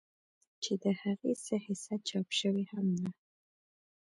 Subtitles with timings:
[0.63, 3.09] چې د هغې څۀ حصه چاپ شوې هم ده